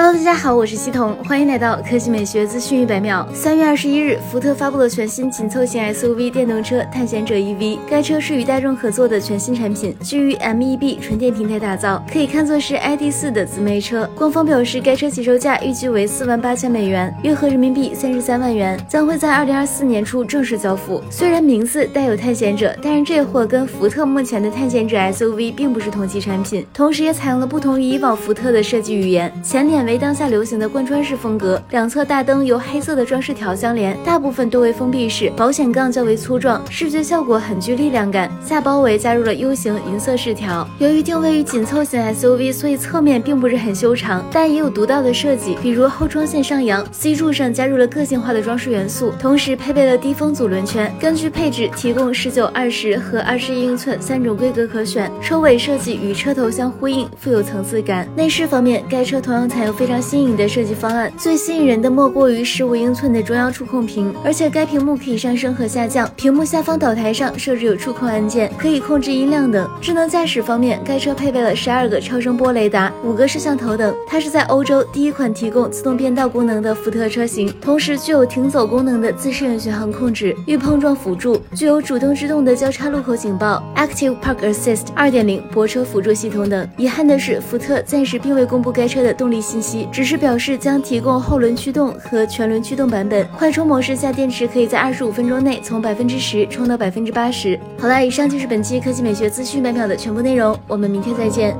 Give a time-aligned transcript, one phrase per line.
[0.00, 3.28] Hello，大家好，我是西彤，欢迎来到科技美学资讯一百秒。
[3.34, 14.08] 三月二十一日，福特发布了全新紧凑型 SUV 电动车探险者 EV，该车是与大众合作的全新产品，基于 MEB 纯电平台打造，可以看作是 ID.4 的姊妹车。
[14.14, 21.02] 官方表示，该车起售价预计为四万八千美元，约合人民币三十三万元，将会在二零二四年初正式交付。
[21.10, 29.87] 虽然名字带有探险者，但是这货跟福特目前的探险者 SUV 并不是同期产品，同时也采用了不同于以往福特的设计语言，前脸。
[29.88, 38.30] 为当下流行的贯穿式风格，两侧大灯由黑色的装饰条相连，大部分多为封闭式，保险杠较为粗壮，视觉效果很具力量感。
[38.44, 50.94] 下包围加入了 U 型银色饰条，由于定位于紧凑型 SUV，所以侧面并不是很修长，但也有独到的设计，比如后窗线上扬，C 柱上加入了个性化的装饰元素，同时配备了低风阻轮圈。
[51.00, 58.06] 根据配置提供十九、二十和二十一英寸三种规格可选，车尾设计与车头相呼应，富有层次感。
[58.14, 59.77] 内饰方面，该车同样采用。
[59.78, 66.10] 非常新颖的设计方案，最吸引人的莫过于十五英寸的中央触控屏，而且该屏幕可以上升和下降。
[66.16, 69.70] 屏幕下方导台上设置有触控按键，可以控制音量等。
[69.80, 73.94] 智能驾驶方面，该车配备了十二个超声波雷达、五个摄像头等。
[74.08, 86.68] 它是在欧洲第一款提供自动变道功能的福特车型，同时具有停走功能的自适应巡航控制、预碰撞辅助，具有主动制动的交叉路口警报、Active Park Assist 二点零泊车辅助系统等。
[86.76, 89.57] 遗憾的是，福特暂时并未公布该车的动力系
[89.92, 97.58] 只是表示将提供后轮驱动和全轮驱动版本，快充模式下电池可以在二十五分钟内从百分之十充到百分之八十。
[97.78, 101.56] 好了，以上就是本期科技美学资讯百秒的全部内容，我们明天再见。